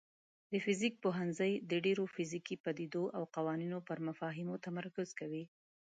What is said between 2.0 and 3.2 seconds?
فزیکي پدیدو